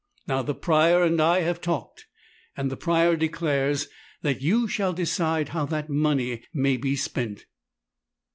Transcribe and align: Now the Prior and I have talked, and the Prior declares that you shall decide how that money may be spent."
Now 0.27 0.41
the 0.41 0.55
Prior 0.55 1.03
and 1.03 1.21
I 1.21 1.41
have 1.41 1.61
talked, 1.61 2.07
and 2.57 2.71
the 2.71 2.75
Prior 2.75 3.15
declares 3.15 3.87
that 4.23 4.41
you 4.41 4.67
shall 4.67 4.93
decide 4.93 5.49
how 5.49 5.67
that 5.67 5.91
money 5.91 6.43
may 6.51 6.75
be 6.75 6.95
spent." 6.95 7.45